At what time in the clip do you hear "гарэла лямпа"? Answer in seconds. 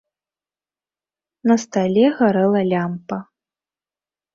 2.19-3.17